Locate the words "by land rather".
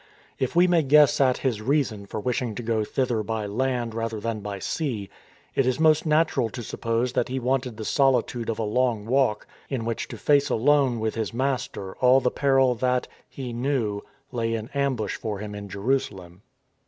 3.21-4.19